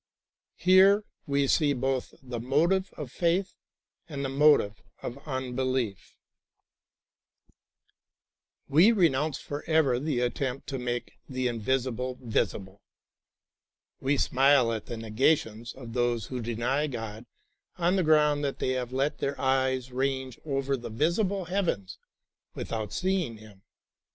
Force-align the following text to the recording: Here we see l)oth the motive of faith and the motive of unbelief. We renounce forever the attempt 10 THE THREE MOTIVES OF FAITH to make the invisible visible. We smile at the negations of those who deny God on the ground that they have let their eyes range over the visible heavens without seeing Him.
Here 0.57 1.03
we 1.27 1.45
see 1.45 1.75
l)oth 1.75 2.15
the 2.23 2.39
motive 2.39 2.89
of 2.97 3.11
faith 3.11 3.53
and 4.09 4.25
the 4.25 4.29
motive 4.29 4.81
of 5.03 5.19
unbelief. 5.27 6.17
We 8.67 8.91
renounce 8.91 9.37
forever 9.37 9.99
the 9.99 10.21
attempt 10.21 10.65
10 10.69 10.79
THE 10.79 10.85
THREE 10.85 10.85
MOTIVES 10.85 11.01
OF 11.01 11.03
FAITH 11.03 11.25
to 11.29 11.35
make 11.35 11.35
the 11.35 11.47
invisible 11.47 12.17
visible. 12.19 12.81
We 13.99 14.17
smile 14.17 14.73
at 14.73 14.87
the 14.87 14.97
negations 14.97 15.71
of 15.73 15.93
those 15.93 16.25
who 16.25 16.41
deny 16.41 16.87
God 16.87 17.27
on 17.77 17.95
the 17.95 18.01
ground 18.01 18.43
that 18.43 18.57
they 18.57 18.69
have 18.69 18.91
let 18.91 19.19
their 19.19 19.39
eyes 19.39 19.91
range 19.91 20.39
over 20.43 20.75
the 20.75 20.89
visible 20.89 21.45
heavens 21.45 21.99
without 22.55 22.91
seeing 22.91 23.37
Him. 23.37 23.61